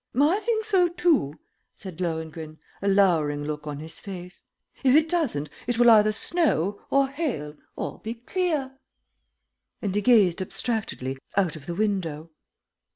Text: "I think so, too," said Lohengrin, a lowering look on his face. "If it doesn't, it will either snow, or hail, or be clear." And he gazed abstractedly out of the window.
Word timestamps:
"I 0.19 0.39
think 0.39 0.63
so, 0.65 0.87
too," 0.87 1.35
said 1.75 2.01
Lohengrin, 2.01 2.57
a 2.81 2.87
lowering 2.87 3.43
look 3.43 3.67
on 3.67 3.77
his 3.77 3.99
face. 3.99 4.41
"If 4.83 4.95
it 4.95 5.07
doesn't, 5.07 5.47
it 5.67 5.77
will 5.77 5.91
either 5.91 6.11
snow, 6.11 6.81
or 6.89 7.07
hail, 7.07 7.53
or 7.75 7.99
be 7.99 8.15
clear." 8.15 8.79
And 9.79 9.93
he 9.93 10.01
gazed 10.01 10.41
abstractedly 10.41 11.19
out 11.37 11.55
of 11.55 11.67
the 11.67 11.75
window. 11.75 12.31